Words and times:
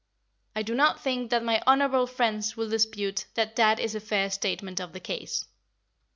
I 0.55 0.63
do 0.63 0.73
not 0.73 0.99
think 0.99 1.29
that 1.29 1.43
my 1.43 1.61
honourable 1.67 2.07
Friends 2.07 2.57
will 2.57 2.67
dispute 2.67 3.27
that 3.35 3.55
that 3.57 3.79
is 3.79 3.93
a 3.93 3.99
fair 3.99 4.31
statement 4.31 4.79
of 4.81 4.93
the 4.93 4.99
case. 4.99 5.45